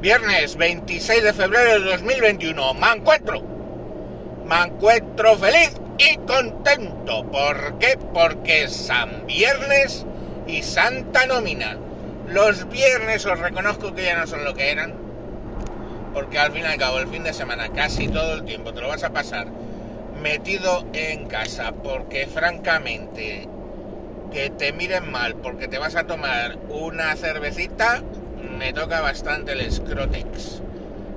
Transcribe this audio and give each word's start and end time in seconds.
Viernes 0.00 0.56
26 0.56 1.24
de 1.24 1.32
febrero 1.32 1.80
de 1.80 1.90
2021. 1.92 2.74
Me 2.74 2.92
encuentro. 2.92 3.42
Me 4.46 4.62
encuentro 4.62 5.36
feliz 5.36 5.72
y 5.96 6.16
contento. 6.18 7.24
¿Por 7.30 7.78
qué? 7.78 7.98
Porque 8.12 8.64
es 8.64 8.76
San 8.76 9.26
Viernes 9.26 10.04
y 10.46 10.62
Santa 10.62 11.26
Nómina. 11.26 11.78
Los 12.28 12.68
viernes 12.68 13.24
os 13.24 13.38
reconozco 13.38 13.94
que 13.94 14.04
ya 14.04 14.18
no 14.18 14.26
son 14.26 14.44
lo 14.44 14.54
que 14.54 14.70
eran. 14.70 14.94
Porque 16.12 16.38
al 16.38 16.52
fin 16.52 16.62
y 16.62 16.66
al 16.66 16.76
cabo 16.76 16.98
el 16.98 17.08
fin 17.08 17.24
de 17.24 17.32
semana 17.32 17.70
casi 17.70 18.08
todo 18.08 18.34
el 18.34 18.44
tiempo 18.44 18.74
te 18.74 18.82
lo 18.82 18.88
vas 18.88 19.02
a 19.02 19.14
pasar 19.14 19.46
metido 20.22 20.86
en 20.92 21.26
casa. 21.26 21.72
Porque 21.72 22.26
francamente 22.26 23.48
que 24.30 24.50
te 24.50 24.72
miren 24.74 25.10
mal 25.10 25.36
porque 25.36 25.68
te 25.68 25.78
vas 25.78 25.96
a 25.96 26.06
tomar 26.06 26.58
una 26.68 27.16
cervecita 27.16 28.02
me 28.58 28.72
toca 28.72 29.00
bastante 29.00 29.52
el 29.52 29.70
Scrotex. 29.70 30.62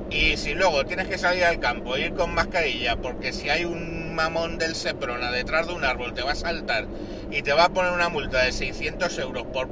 Y 0.10 0.38
si 0.38 0.56
luego 0.56 0.86
tienes 0.86 1.08
que 1.08 1.18
salir 1.18 1.44
al 1.44 1.60
campo 1.60 1.96
e 1.96 2.08
ir 2.08 2.14
con 2.14 2.34
mascarilla, 2.34 2.96
porque 2.96 3.32
si 3.32 3.50
hay 3.50 3.66
un 3.66 4.16
mamón 4.16 4.58
del 4.58 4.76
Seprona 4.76 5.32
detrás 5.32 5.68
de 5.68 5.74
un 5.74 5.86
árbol 5.86 6.14
te 6.14 6.24
va 6.24 6.32
a 6.32 6.36
saltar 6.36 6.88
y 7.32 7.42
te 7.42 7.54
va 7.54 7.66
a 7.66 7.70
poner 7.70 7.92
una 7.92 8.10
multa 8.10 8.42
de 8.44 8.52
600 8.52 9.18
euros 9.20 9.46
por 9.54 9.70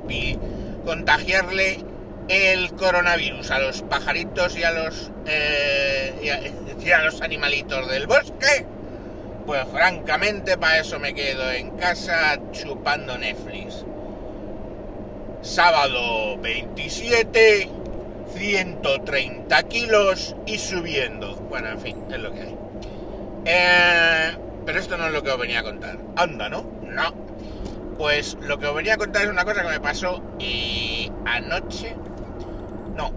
contagiarle 0.85 1.80
el 2.30 2.72
coronavirus 2.73 3.52
a 3.52 3.60
los 3.60 3.82
pajaritos 3.82 4.58
y 4.58 4.63
a 4.63 4.71
los 4.71 5.12
eh, 5.26 6.13
y 6.80 6.91
a 6.91 7.02
los 7.02 7.21
animalitos 7.21 7.90
del 7.90 8.08
bosque, 8.08 8.66
pues 9.46 9.66
francamente 9.71 10.58
para 10.58 10.80
eso 10.80 10.99
me 10.99 11.13
quedo 11.13 11.52
en 11.52 11.71
casa 11.71 12.40
chupando 12.52 13.18
Netflix 13.18 13.84
sábado 15.41 16.38
27, 16.40 17.70
130 18.36 19.63
kilos 19.63 20.36
y 20.46 20.58
subiendo. 20.58 21.36
Bueno, 21.36 21.70
en 21.70 21.80
fin, 21.80 21.98
es 22.10 22.20
lo 22.20 22.32
que 22.32 22.41
hay. 22.41 22.57
Eh, 23.46 24.38
pero 24.65 24.80
esto 24.80 24.98
no 24.98 25.08
es 25.08 25.13
lo 25.13 25.24
que 25.24 25.32
os 25.32 25.40
venía 25.40 25.60
a 25.60 25.63
contar. 25.63 25.98
Anda, 26.15 26.49
¿no? 26.49 26.63
No. 26.84 27.13
Pues 27.98 28.38
lo 28.41 28.60
que 28.60 28.68
os 28.68 28.76
venía 28.76 28.96
a 28.96 28.98
contar 28.98 29.24
es 29.24 29.30
una 29.30 29.46
cosa 29.46 29.63
que 29.63 29.70
me 29.70 29.80
pasó 29.80 30.21
y 30.40 31.12
anoche... 31.26 31.96
No, 32.96 33.12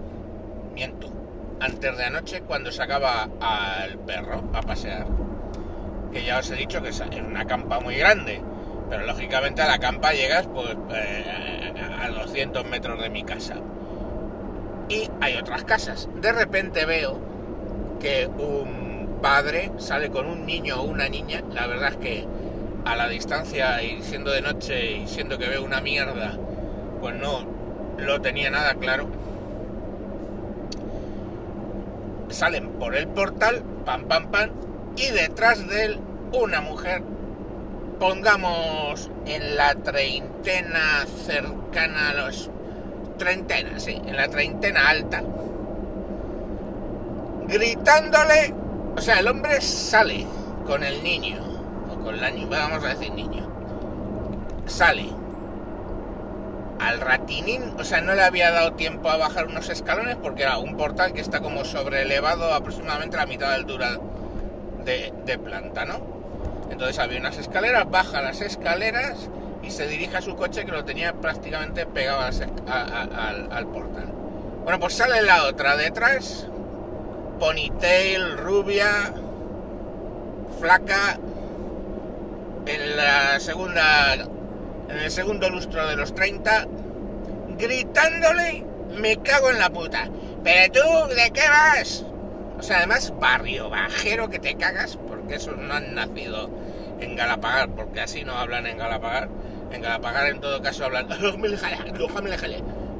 miento. 0.73 1.11
Antes 1.59 1.97
de 1.97 2.03
anoche 2.03 2.41
cuando 2.41 2.71
sacaba 2.71 3.29
al 3.39 3.99
perro 3.99 4.49
a 4.53 4.61
pasear. 4.61 5.05
Que 6.11 6.23
ya 6.23 6.39
os 6.39 6.49
he 6.49 6.55
dicho 6.55 6.81
que 6.81 6.89
es 6.89 6.99
una 6.99 7.45
campa 7.45 7.79
muy 7.79 7.95
grande 7.95 8.41
pero 8.91 9.05
lógicamente 9.05 9.61
a 9.61 9.67
la 9.67 9.79
campa 9.79 10.11
llegas 10.11 10.45
pues 10.47 10.75
eh, 10.93 11.70
a 12.01 12.09
200 12.09 12.65
metros 12.65 13.01
de 13.01 13.09
mi 13.09 13.23
casa. 13.23 13.55
Y 14.89 15.09
hay 15.21 15.37
otras 15.37 15.63
casas. 15.63 16.09
De 16.21 16.31
repente 16.31 16.85
veo 16.85 17.19
que 17.99 18.27
un 18.27 19.19
padre 19.21 19.71
sale 19.77 20.09
con 20.09 20.25
un 20.25 20.45
niño 20.45 20.81
o 20.81 20.83
una 20.83 21.07
niña. 21.07 21.43
La 21.53 21.67
verdad 21.67 21.91
es 21.91 21.97
que 21.97 22.25
a 22.85 22.95
la 22.95 23.07
distancia 23.07 23.81
y 23.83 24.01
siendo 24.01 24.31
de 24.31 24.41
noche 24.41 24.97
y 24.97 25.07
siendo 25.07 25.37
que 25.37 25.47
veo 25.47 25.63
una 25.63 25.81
mierda, 25.81 26.37
pues 26.99 27.15
no 27.15 27.45
lo 27.97 28.21
tenía 28.21 28.49
nada 28.49 28.73
claro. 28.75 29.07
Salen 32.29 32.69
por 32.71 32.95
el 32.95 33.07
portal, 33.07 33.61
pam, 33.85 34.05
pam, 34.05 34.27
pam, 34.27 34.49
y 34.95 35.09
detrás 35.11 35.67
de 35.67 35.85
él 35.85 35.99
una 36.33 36.61
mujer 36.61 37.03
pongamos 38.01 39.11
en 39.27 39.55
la 39.55 39.75
treintena 39.75 41.05
cercana 41.23 42.09
a 42.09 42.13
los 42.15 42.49
treintena, 43.19 43.79
sí, 43.79 43.91
en 43.91 44.17
la 44.17 44.27
treintena 44.27 44.89
alta, 44.89 45.21
gritándole, 47.47 48.55
o 48.97 49.01
sea, 49.01 49.19
el 49.19 49.27
hombre 49.27 49.61
sale 49.61 50.25
con 50.65 50.83
el 50.83 51.03
niño, 51.03 51.43
o 51.91 52.03
con 52.03 52.19
la 52.19 52.31
niña, 52.31 52.67
vamos 52.67 52.83
a 52.83 52.87
decir 52.87 53.13
niño, 53.13 53.47
sale 54.65 55.05
al 56.79 57.01
ratinín, 57.01 57.75
o 57.77 57.83
sea, 57.83 58.01
no 58.01 58.15
le 58.15 58.23
había 58.23 58.49
dado 58.49 58.73
tiempo 58.73 59.11
a 59.11 59.17
bajar 59.17 59.45
unos 59.45 59.69
escalones 59.69 60.15
porque 60.15 60.41
era 60.41 60.57
un 60.57 60.75
portal 60.75 61.13
que 61.13 61.21
está 61.21 61.39
como 61.39 61.65
sobrelevado 61.65 62.51
aproximadamente 62.51 63.15
a 63.17 63.19
la 63.19 63.25
mitad 63.27 63.49
de 63.49 63.55
altura 63.57 63.99
de, 64.83 65.13
de 65.23 65.37
planta, 65.37 65.85
¿no? 65.85 66.20
Entonces 66.71 66.97
había 66.99 67.19
unas 67.19 67.37
escaleras, 67.37 67.89
baja 67.91 68.21
las 68.21 68.41
escaleras 68.41 69.29
y 69.61 69.69
se 69.69 69.87
dirige 69.87 70.17
a 70.17 70.21
su 70.21 70.35
coche 70.35 70.65
que 70.65 70.71
lo 70.71 70.85
tenía 70.85 71.13
prácticamente 71.13 71.85
pegado 71.85 72.21
al, 72.21 73.67
portal. 73.67 74.07
Bueno, 74.63 74.79
pues 74.79 74.93
sale 74.93 75.21
la 75.21 75.43
otra 75.43 75.75
detrás, 75.75 76.47
ponytail, 77.39 78.37
rubia, 78.37 79.13
flaca, 80.59 81.19
en 82.65 82.97
la 82.97 83.39
segunda, 83.39 84.13
en 84.13 84.97
el 84.97 85.11
segundo 85.11 85.49
lustro 85.49 85.85
de 85.87 85.97
los 85.97 86.15
30, 86.15 86.67
gritándole, 87.57 88.63
me 88.95 89.17
cago 89.17 89.49
en 89.49 89.59
la 89.59 89.69
puta. 89.69 90.09
Pero 90.43 90.71
tú, 90.71 91.15
¿de 91.15 91.31
qué 91.31 91.47
vas? 91.49 92.05
O 92.57 92.63
sea, 92.63 92.77
además 92.77 93.13
barrio 93.19 93.69
bajero 93.69 94.29
que 94.29 94.39
te 94.39 94.55
cagas 94.55 94.95
esos 95.35 95.57
no 95.57 95.73
han 95.73 95.95
nacido 95.95 96.49
en 96.99 97.15
Galapagar, 97.15 97.69
porque 97.69 98.01
así 98.01 98.23
no 98.23 98.33
hablan 98.37 98.67
en 98.67 98.77
Galapagar. 98.77 99.29
En 99.71 99.81
Galapagar 99.81 100.27
en 100.27 100.41
todo 100.41 100.61
caso 100.61 100.85
hablan 100.85 101.07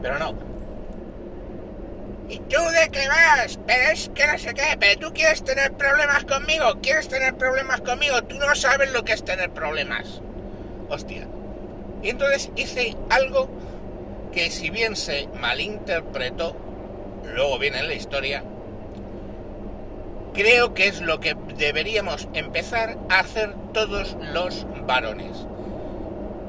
pero 0.02 0.20
no. 0.20 0.36
¿Y 2.30 2.38
tú 2.40 2.62
de 2.62 2.90
qué 2.92 3.08
vas? 3.10 3.60
Pero 3.68 3.92
es 3.92 4.10
que 4.16 4.26
no 4.26 4.38
sé 4.38 4.54
qué, 4.54 4.78
pero 4.80 5.00
tú 5.00 5.14
quieres 5.14 5.44
tener 5.44 5.74
problemas 5.74 6.24
conmigo, 6.24 6.80
quieres 6.82 7.10
tener 7.10 7.36
problemas 7.36 7.82
conmigo, 7.82 8.24
tú 8.24 8.38
no 8.38 8.56
sabes 8.56 8.92
lo 8.94 9.04
que 9.04 9.14
es 9.14 9.26
tener 9.26 9.52
problemas. 9.52 10.22
Hostia. 10.90 11.28
Y 12.02 12.10
entonces 12.10 12.50
hice 12.56 12.96
algo 13.10 13.50
que 14.32 14.50
si 14.50 14.70
bien 14.70 14.96
se 14.96 15.28
malinterpretó, 15.40 16.56
luego 17.34 17.60
viene 17.60 17.80
en 17.80 17.88
la 17.88 17.96
historia, 17.96 18.44
creo 20.34 20.74
que 20.74 20.88
es 20.88 21.02
lo 21.02 21.20
que 21.20 21.36
deberíamos 21.58 22.28
empezar 22.34 22.98
a 23.10 23.20
hacer 23.20 23.54
todos 23.74 24.18
los 24.34 24.66
varones. 24.86 25.46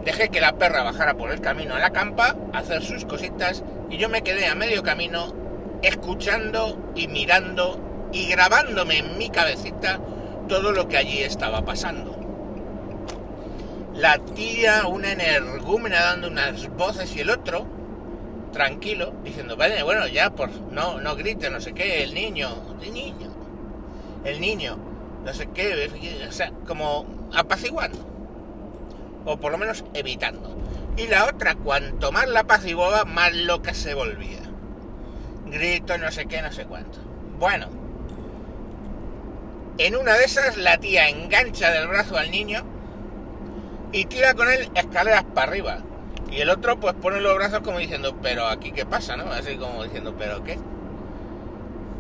Dejé 0.05 0.29
que 0.31 0.41
la 0.41 0.59
perra 0.59 0.83
bajara 0.83 1.15
por 1.15 1.31
el 1.31 1.41
camino 1.41 1.75
a 1.75 1.79
la 1.81 1.91
campa, 1.91 2.37
a 2.53 2.59
hacer 2.59 2.83
sus 2.83 3.05
cositas, 3.05 3.63
y 3.91 3.99
yo 3.99 4.09
me 4.09 4.23
quedé 4.23 4.47
a 4.47 4.55
medio 4.55 4.83
camino 4.83 5.35
escuchando 5.83 6.93
y 6.95 7.09
mirando 7.09 8.09
y 8.13 8.29
grabándome 8.29 8.99
en 8.99 9.19
mi 9.19 9.31
cabecita 9.31 10.01
todo 10.49 10.73
lo 10.73 10.89
que 10.89 10.97
allí 10.97 11.23
estaba 11.23 11.65
pasando. 11.65 12.19
La 13.95 14.19
tía, 14.19 14.87
una 14.87 15.13
energúmena 15.13 16.01
dando 16.01 16.29
unas 16.29 16.69
voces 16.71 17.15
y 17.15 17.21
el 17.21 17.31
otro, 17.31 17.67
tranquilo, 18.53 19.13
diciendo, 19.23 19.57
vale, 19.57 19.83
bueno, 19.83 20.07
ya, 20.07 20.31
por 20.31 20.51
no, 20.51 21.01
no 21.01 21.15
grite, 21.15 21.51
no 21.51 21.61
sé 21.61 21.73
qué, 21.73 22.03
el 22.03 22.15
niño, 22.15 22.49
el 22.83 22.93
niño, 22.93 23.33
el 24.25 24.41
niño, 24.41 24.79
no 25.25 25.35
sé 25.35 25.49
qué, 25.55 25.91
o 26.29 26.33
sea, 26.33 26.53
como 26.67 27.07
apaciguando, 27.35 27.99
o 29.25 29.37
por 29.37 29.53
lo 29.53 29.59
menos 29.59 29.85
evitando. 29.95 30.57
Y 30.97 31.07
la 31.07 31.27
otra, 31.27 31.55
cuanto 31.55 32.13
más 32.13 32.29
la 32.29 32.41
apaciguaba, 32.41 33.05
más 33.05 33.35
loca 33.35 33.73
se 33.73 33.95
volvía. 33.95 34.41
Grito, 35.47 35.97
no 35.99 36.11
sé 36.11 36.27
qué, 36.27 36.43
no 36.43 36.53
sé 36.53 36.65
cuánto. 36.65 36.99
Bueno, 37.39 37.69
en 39.79 39.97
una 39.97 40.15
de 40.15 40.25
esas 40.25 40.57
la 40.59 40.79
tía 40.79 41.09
engancha 41.09 41.71
del 41.71 41.89
brazo 41.89 42.17
al 42.17 42.31
niño 42.31 42.63
y 43.91 44.05
tira 44.05 44.35
con 44.35 44.51
él 44.51 44.71
escaleras 44.75 45.25
para 45.35 45.51
arriba. 45.51 45.79
Y 46.31 46.41
el 46.41 46.51
otro 46.51 46.79
pues 46.79 46.95
pone 46.95 47.21
los 47.21 47.35
brazos 47.37 47.61
como 47.61 47.79
diciendo, 47.79 48.17
pero 48.23 48.47
aquí 48.47 48.73
qué 48.73 48.87
pasa, 48.87 49.17
¿no? 49.17 49.25
Así 49.33 49.57
como 49.57 49.85
diciendo, 49.85 50.15
pero 50.19 50.43
qué 50.45 50.59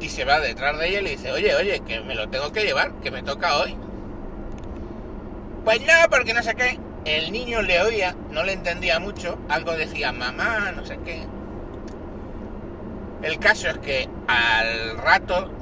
y 0.02 0.08
se 0.08 0.25
va 0.25 0.40
detrás 0.40 0.76
de 0.78 0.88
ella 0.88 1.00
y 1.00 1.04
le 1.04 1.10
dice, 1.10 1.31
oye, 1.31 1.54
oye, 1.54 1.81
que 1.81 2.00
me 2.00 2.16
lo 2.16 2.28
tengo 2.28 2.50
que 2.52 2.64
llevar, 2.64 2.93
que 3.00 3.12
me 3.12 3.22
toca 3.22 3.58
hoy. 3.58 3.76
Pues 5.64 5.81
no, 5.81 5.93
porque 6.10 6.34
no 6.34 6.43
sé 6.43 6.54
qué. 6.56 6.78
El 7.04 7.31
niño 7.31 7.62
le 7.62 7.81
oía, 7.81 8.16
no 8.31 8.43
le 8.43 8.52
entendía 8.52 8.99
mucho, 8.99 9.38
algo 9.49 9.72
decía 9.72 10.10
mamá, 10.12 10.72
no 10.72 10.84
sé 10.84 10.99
qué. 11.04 11.25
El 13.22 13.38
caso 13.38 13.69
es 13.69 13.78
que 13.78 14.08
al 14.26 14.99
rato 14.99 15.52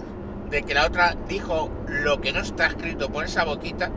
de 0.49 0.63
que 0.63 0.73
la 0.73 0.87
otra 0.87 1.17
dijo 1.29 1.71
lo 1.87 2.21
que 2.23 2.33
no 2.33 2.41
está 2.41 2.67
escrito 2.67 3.11
por 3.11 3.27
esa 3.27 3.45
boquita, 3.45 3.91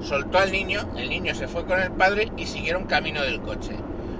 soltó 0.00 0.38
al 0.38 0.50
niño, 0.50 0.88
el 0.96 1.10
niño 1.10 1.34
se 1.34 1.46
fue 1.46 1.66
con 1.66 1.78
el 1.78 1.90
padre 1.92 2.32
y 2.38 2.46
siguieron 2.46 2.84
camino 2.84 3.22
del 3.22 3.42
coche. 3.42 3.76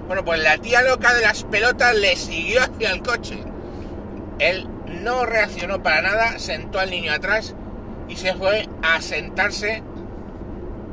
Bueno, 0.06 0.24
pues 0.26 0.42
la 0.42 0.58
tía 0.58 0.82
loca 0.82 1.14
de 1.14 1.22
las 1.22 1.44
pelotas 1.44 1.96
le 1.96 2.16
siguió 2.16 2.60
hacia 2.62 2.90
el 2.90 3.02
coche. 3.02 3.42
Él 4.38 4.68
no 4.86 5.26
reaccionó 5.26 5.82
para 5.82 6.02
nada, 6.02 6.38
sentó 6.38 6.78
al 6.78 6.90
niño 6.90 7.12
atrás 7.12 7.54
y 8.08 8.16
se 8.16 8.34
fue 8.34 8.68
a 8.82 9.00
sentarse 9.00 9.82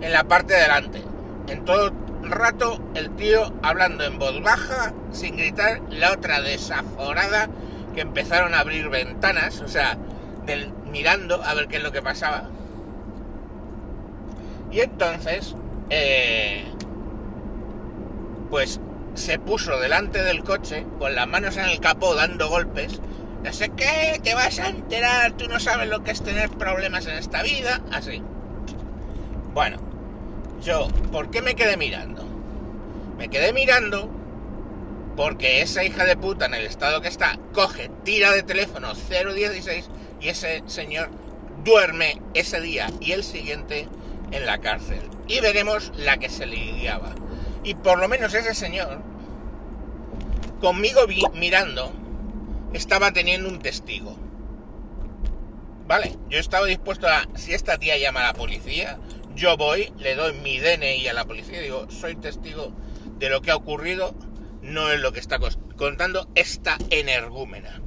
en 0.02 0.12
la 0.12 0.24
parte 0.24 0.54
de 0.54 0.62
delante. 0.62 1.04
En 1.48 1.66
todo 1.66 1.92
rato 2.24 2.80
el 2.96 3.12
tío 3.16 3.54
hablando 3.62 4.04
en 4.04 4.20
voz 4.20 4.42
baja, 4.42 4.94
sin 5.12 5.36
gritar, 5.38 5.82
la 5.90 6.12
otra 6.12 6.42
desaforada, 6.42 7.50
que 7.94 8.02
empezaron 8.02 8.54
a 8.54 8.60
abrir 8.60 8.90
ventanas, 8.90 9.62
o 9.62 9.68
sea, 9.68 9.98
del, 10.46 10.72
mirando 10.92 11.44
a 11.44 11.54
ver 11.54 11.68
qué 11.68 11.78
es 11.78 11.84
lo 11.84 11.92
que 11.92 12.02
pasaba. 12.02 12.50
Y 14.72 14.80
entonces, 14.80 15.56
eh, 15.90 16.66
pues 18.50 18.80
se 19.14 19.38
puso 19.38 19.80
delante 19.80 20.24
del 20.24 20.44
coche 20.44 20.86
con 20.98 21.14
las 21.14 21.28
manos 21.28 21.58
en 21.58 21.66
el 21.66 21.80
capó 21.80 22.16
dando 22.16 22.50
golpes. 22.50 23.00
No 23.44 23.52
sé 23.52 23.70
qué, 23.76 24.22
te 24.24 24.34
vas 24.34 24.58
a 24.60 24.70
enterar, 24.70 25.34
tú 25.34 25.48
no 25.50 25.60
sabes 25.60 25.90
lo 25.90 26.02
que 26.02 26.12
es 26.12 26.24
tener 26.24 26.50
problemas 26.50 27.06
en 27.08 27.16
esta 27.16 27.44
vida, 27.44 27.82
así. 27.92 28.22
Bueno, 29.54 29.78
yo, 30.64 30.88
¿por 31.12 31.30
qué 31.30 31.42
me 31.42 31.54
quedé 31.54 31.76
mirando? 31.76 32.26
Me 33.18 33.28
quedé 33.28 33.52
mirando 33.52 34.10
porque 35.18 35.62
esa 35.62 35.84
hija 35.84 36.06
de 36.06 36.16
puta 36.16 36.46
en 36.46 36.54
el 36.54 36.66
estado 36.66 37.02
que 37.02 37.10
está 37.10 37.38
coge, 37.54 37.92
tira 38.04 38.32
de 38.32 38.44
teléfono 38.44 38.94
016 38.94 39.90
y 40.22 40.30
ese 40.30 40.64
señor 40.66 41.10
duerme 41.64 42.22
ese 42.34 42.62
día 42.62 42.88
y 43.00 43.12
el 43.12 43.24
siguiente 43.24 43.88
en 44.32 44.46
la 44.46 44.60
cárcel. 44.60 45.02
Y 45.28 45.42
veremos 45.42 45.92
la 45.98 46.18
que 46.18 46.30
se 46.30 46.46
le 46.46 46.56
guiaba. 46.56 47.14
Y 47.64 47.76
por 47.76 48.00
lo 48.00 48.08
menos 48.08 48.34
ese 48.34 48.54
señor, 48.54 49.02
conmigo 50.60 51.02
mirando, 51.34 51.94
estaba 52.74 53.14
teniendo 53.14 53.50
un 53.50 53.60
testigo. 53.60 54.18
Vale, 55.88 56.18
yo 56.30 56.40
estaba 56.40 56.66
dispuesto 56.66 57.08
a, 57.08 57.28
si 57.36 57.54
esta 57.54 57.78
tía 57.78 57.98
llama 57.98 58.22
a 58.22 58.28
la 58.28 58.34
policía, 58.34 59.00
yo 59.36 59.58
voy, 59.58 59.92
le 59.98 60.16
doy 60.16 60.34
mi 60.34 60.60
DNI 60.60 61.08
a 61.08 61.14
la 61.14 61.26
policía 61.26 61.60
y 61.60 61.64
digo, 61.64 61.90
soy 61.92 62.16
testigo 62.16 62.72
de 63.20 63.30
lo 63.30 63.42
que 63.42 63.52
ha 63.52 63.56
ocurrido, 63.56 64.16
no 64.62 64.90
es 64.90 65.00
lo 65.00 65.12
que 65.12 65.20
está 65.20 65.40
contando 65.76 66.28
esta 66.36 66.78
energúmena. 66.90 67.82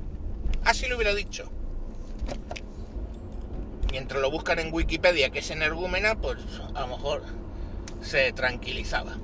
Así 0.64 0.86
lo 0.86 0.96
hubiera 0.96 1.14
dicho. 1.14 1.50
Mientras 3.90 4.20
lo 4.20 4.30
buscan 4.30 4.58
en 4.58 4.72
Wikipedia 4.72 5.30
que 5.30 5.38
es 5.38 5.50
energúmena, 5.50 6.16
pues 6.16 6.38
a 6.74 6.80
lo 6.80 6.88
mejor 6.88 7.22
se 8.02 8.32
tranquilizaba. 8.32 9.16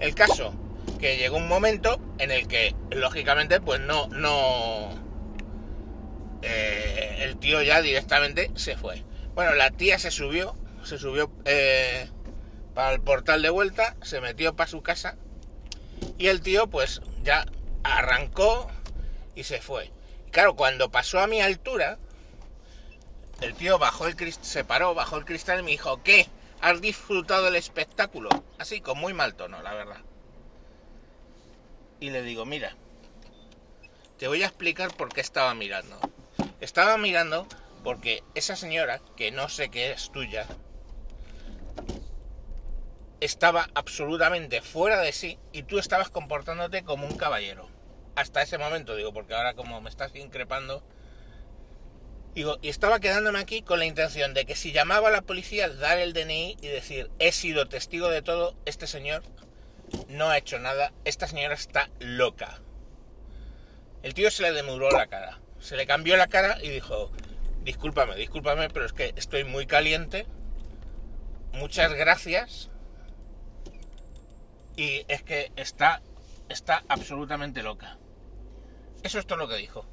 El 0.00 0.14
caso, 0.14 0.52
que 0.98 1.16
llegó 1.16 1.36
un 1.36 1.48
momento 1.48 2.00
en 2.18 2.30
el 2.30 2.48
que, 2.48 2.74
lógicamente, 2.90 3.60
pues 3.60 3.80
no, 3.80 4.08
no... 4.08 5.02
Eh, 6.42 7.18
el 7.20 7.36
tío 7.38 7.62
ya 7.62 7.80
directamente 7.80 8.50
se 8.54 8.76
fue. 8.76 9.02
Bueno, 9.34 9.54
la 9.54 9.70
tía 9.70 9.98
se 9.98 10.10
subió 10.10 10.54
se 10.84 10.98
subió 10.98 11.30
eh, 11.44 12.08
para 12.74 12.92
el 12.92 13.00
portal 13.00 13.42
de 13.42 13.50
vuelta, 13.50 13.96
se 14.02 14.20
metió 14.20 14.54
para 14.54 14.70
su 14.70 14.82
casa 14.82 15.16
y 16.18 16.28
el 16.28 16.40
tío 16.40 16.68
pues 16.68 17.00
ya 17.22 17.46
arrancó 17.82 18.70
y 19.34 19.44
se 19.44 19.60
fue. 19.60 19.90
claro, 20.30 20.54
cuando 20.54 20.90
pasó 20.90 21.20
a 21.20 21.26
mi 21.26 21.40
altura, 21.40 21.98
el 23.40 23.54
tío 23.54 23.78
bajó 23.78 24.06
el 24.06 24.32
se 24.32 24.64
paró, 24.64 24.94
bajó 24.94 25.16
el 25.16 25.24
cristal 25.24 25.60
y 25.60 25.62
me 25.62 25.70
dijo, 25.72 26.02
¿qué? 26.02 26.28
¿Has 26.60 26.80
disfrutado 26.80 27.44
del 27.44 27.56
espectáculo? 27.56 28.28
Así, 28.58 28.80
con 28.80 28.98
muy 28.98 29.12
mal 29.12 29.34
tono, 29.34 29.62
la 29.62 29.74
verdad. 29.74 29.98
Y 32.04 32.10
le 32.10 32.20
digo, 32.20 32.44
mira, 32.44 32.76
te 34.18 34.28
voy 34.28 34.42
a 34.42 34.46
explicar 34.46 34.94
por 34.94 35.08
qué 35.08 35.22
estaba 35.22 35.54
mirando. 35.54 35.98
Estaba 36.60 36.98
mirando 36.98 37.48
porque 37.82 38.22
esa 38.34 38.56
señora, 38.56 39.00
que 39.16 39.30
no 39.30 39.48
sé 39.48 39.70
qué 39.70 39.90
es 39.90 40.12
tuya, 40.12 40.46
estaba 43.20 43.70
absolutamente 43.74 44.60
fuera 44.60 45.00
de 45.00 45.12
sí 45.12 45.38
y 45.50 45.62
tú 45.62 45.78
estabas 45.78 46.10
comportándote 46.10 46.84
como 46.84 47.06
un 47.06 47.16
caballero. 47.16 47.70
Hasta 48.16 48.42
ese 48.42 48.58
momento, 48.58 48.96
digo, 48.96 49.14
porque 49.14 49.32
ahora 49.32 49.54
como 49.54 49.80
me 49.80 49.88
estás 49.88 50.14
increpando, 50.14 50.84
digo, 52.34 52.58
y 52.60 52.68
estaba 52.68 53.00
quedándome 53.00 53.38
aquí 53.38 53.62
con 53.62 53.78
la 53.78 53.86
intención 53.86 54.34
de 54.34 54.44
que 54.44 54.56
si 54.56 54.72
llamaba 54.72 55.08
a 55.08 55.10
la 55.10 55.22
policía, 55.22 55.70
dar 55.70 55.98
el 55.98 56.12
DNI 56.12 56.58
y 56.60 56.68
decir, 56.68 57.10
he 57.18 57.32
sido 57.32 57.66
testigo 57.66 58.10
de 58.10 58.20
todo, 58.20 58.54
este 58.66 58.86
señor 58.86 59.22
no 60.14 60.30
ha 60.30 60.38
hecho 60.38 60.58
nada, 60.58 60.92
esta 61.04 61.26
señora 61.26 61.54
está 61.54 61.90
loca. 61.98 62.60
El 64.02 64.14
tío 64.14 64.30
se 64.30 64.42
le 64.42 64.52
demuró 64.52 64.90
la 64.90 65.06
cara, 65.06 65.40
se 65.60 65.76
le 65.76 65.86
cambió 65.86 66.16
la 66.16 66.28
cara 66.28 66.58
y 66.62 66.68
dijo, 66.68 67.10
discúlpame, 67.62 68.14
discúlpame, 68.16 68.68
pero 68.70 68.86
es 68.86 68.92
que 68.92 69.12
estoy 69.16 69.44
muy 69.44 69.66
caliente, 69.66 70.26
muchas 71.52 71.92
gracias, 71.94 72.70
y 74.76 75.04
es 75.08 75.22
que 75.22 75.52
está, 75.56 76.02
está 76.48 76.84
absolutamente 76.88 77.62
loca. 77.62 77.98
Eso 79.02 79.18
es 79.18 79.26
todo 79.26 79.38
lo 79.38 79.48
que 79.48 79.56
dijo. 79.56 79.86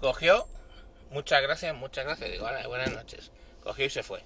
Cogió, 0.00 0.46
muchas 1.10 1.42
gracias, 1.42 1.74
muchas 1.74 2.04
gracias, 2.04 2.30
digo, 2.30 2.48
buenas 2.68 2.92
noches. 2.92 3.32
Cogió 3.62 3.86
y 3.86 3.90
se 3.90 4.02
fue. 4.02 4.22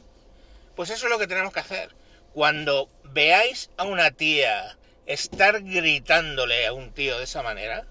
Pues 0.75 0.91
eso 0.91 1.06
es 1.06 1.12
lo 1.12 1.19
que 1.19 1.26
tenemos 1.26 1.53
que 1.53 1.61
hacer. 1.61 1.94
Cuando 2.32 2.88
veáis 3.05 3.70
a 3.76 3.85
una 3.85 4.11
tía 4.11 4.79
estar 5.06 5.62
gritándole 5.62 6.67
a 6.67 6.73
un 6.73 6.93
tío 6.93 7.19
de 7.19 7.25
esa 7.25 7.43
manera, 7.43 7.87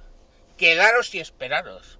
quedaros 0.57 1.13
y 1.15 1.19
esperaros. 1.19 1.99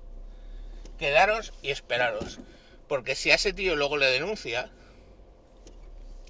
Quedaros 1.00 1.54
y 1.62 1.72
esperaros. 1.72 2.40
Porque 2.88 3.16
si 3.16 3.32
a 3.32 3.36
ese 3.36 3.54
tío 3.54 3.76
luego 3.76 3.98
le 3.98 4.08
denuncia, 4.08 4.70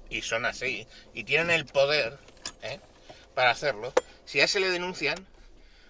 y 0.08 0.22
son 0.22 0.44
así, 0.44 0.86
y 1.12 1.24
tienen 1.24 1.50
el 1.50 1.66
poder, 1.66 2.18
¿eh? 2.62 2.80
para 3.34 3.50
hacerlo, 3.50 3.92
si 4.24 4.40
a 4.40 4.44
ese 4.44 4.60
le 4.60 4.70
denuncian, 4.70 5.26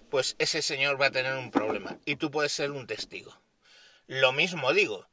pues 0.09 0.35
ese 0.39 0.61
señor 0.61 0.99
va 1.01 1.07
a 1.07 1.11
tener 1.11 1.35
un 1.35 1.51
problema 1.51 1.97
y 2.05 2.15
tú 2.15 2.31
puedes 2.31 2.51
ser 2.51 2.71
un 2.71 2.87
testigo. 2.87 3.39
Lo 4.07 4.31
mismo 4.31 4.73
digo, 4.73 5.07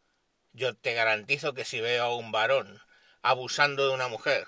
yo 0.52 0.74
te 0.74 0.94
garantizo 0.94 1.54
que 1.54 1.64
si 1.64 1.80
veo 1.80 2.04
a 2.04 2.16
un 2.16 2.32
varón 2.32 2.80
abusando 3.22 3.88
de 3.88 3.94
una 3.94 4.08
mujer, 4.08 4.46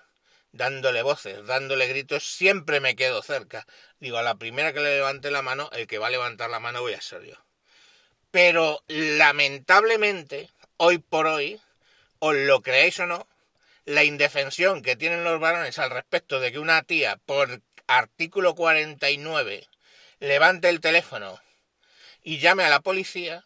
dándole 0.52 1.02
voces, 1.02 1.46
dándole 1.46 1.86
gritos, 1.86 2.24
siempre 2.24 2.80
me 2.80 2.96
quedo 2.96 3.22
cerca. 3.22 3.66
Digo, 4.00 4.18
a 4.18 4.22
la 4.22 4.36
primera 4.36 4.72
que 4.72 4.80
le 4.80 4.96
levante 4.96 5.30
la 5.30 5.42
mano, 5.42 5.70
el 5.72 5.86
que 5.86 5.98
va 5.98 6.08
a 6.08 6.10
levantar 6.10 6.50
la 6.50 6.60
mano 6.60 6.82
voy 6.82 6.94
a 6.94 7.00
ser 7.00 7.22
yo. 7.24 7.36
Pero 8.30 8.82
lamentablemente, 8.88 10.50
hoy 10.76 10.98
por 10.98 11.26
hoy, 11.26 11.60
os 12.18 12.34
lo 12.34 12.62
creéis 12.62 12.98
o 13.00 13.06
no, 13.06 13.28
la 13.84 14.04
indefensión 14.04 14.82
que 14.82 14.96
tienen 14.96 15.24
los 15.24 15.40
varones 15.40 15.78
al 15.78 15.90
respecto 15.90 16.40
de 16.40 16.52
que 16.52 16.58
una 16.58 16.82
tía, 16.82 17.18
por 17.24 17.62
artículo 17.86 18.54
49, 18.54 19.68
levante 20.18 20.68
el 20.68 20.80
teléfono 20.80 21.40
y 22.22 22.38
llame 22.38 22.64
a 22.64 22.70
la 22.70 22.80
policía, 22.80 23.44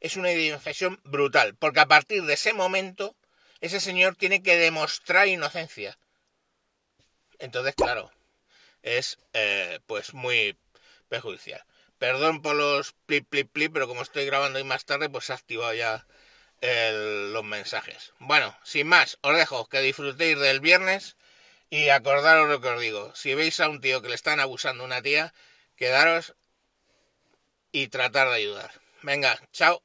es 0.00 0.16
una 0.16 0.30
indefensión 0.30 1.00
brutal, 1.02 1.56
porque 1.56 1.80
a 1.80 1.86
partir 1.86 2.22
de 2.22 2.34
ese 2.34 2.52
momento 2.52 3.16
ese 3.60 3.80
señor 3.80 4.16
tiene 4.16 4.42
que 4.42 4.56
demostrar 4.56 5.28
inocencia. 5.28 5.98
Entonces, 7.38 7.74
claro, 7.74 8.10
es 8.82 9.18
eh, 9.32 9.80
pues 9.86 10.14
muy 10.14 10.56
perjudicial. 11.08 11.64
Perdón 11.98 12.42
por 12.42 12.54
los 12.56 12.92
plip, 13.06 13.28
plip, 13.28 13.50
plip, 13.50 13.72
pero 13.72 13.88
como 13.88 14.02
estoy 14.02 14.24
grabando 14.26 14.58
hoy 14.58 14.64
más 14.64 14.84
tarde, 14.84 15.08
pues 15.08 15.26
se 15.26 15.32
activado 15.32 15.74
ya 15.74 16.06
los 16.60 17.44
mensajes. 17.44 18.12
Bueno, 18.18 18.56
sin 18.64 18.88
más, 18.88 19.18
os 19.22 19.36
dejo 19.36 19.68
que 19.68 19.80
disfrutéis 19.80 20.38
del 20.38 20.60
viernes 20.60 21.16
y 21.70 21.88
acordaros 21.90 22.48
lo 22.48 22.60
que 22.60 22.68
os 22.68 22.80
digo. 22.80 23.14
Si 23.14 23.34
veis 23.34 23.60
a 23.60 23.68
un 23.68 23.80
tío 23.80 24.02
que 24.02 24.08
le 24.08 24.14
están 24.14 24.40
abusando 24.40 24.82
a 24.82 24.86
una 24.86 25.02
tía, 25.02 25.34
quedaros 25.76 26.34
y 27.70 27.88
tratar 27.88 28.28
de 28.28 28.34
ayudar. 28.34 28.72
Venga, 29.02 29.38
chao. 29.52 29.82